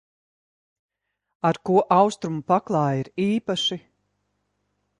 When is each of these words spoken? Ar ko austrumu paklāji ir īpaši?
Ar 1.49 1.59
ko 1.69 1.83
austrumu 1.97 2.41
paklāji 2.53 3.05
ir 3.05 3.13
īpaši? 3.27 3.79